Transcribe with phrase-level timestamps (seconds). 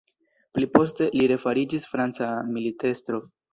[0.57, 3.25] Pliposte, li refariĝis franca militestro.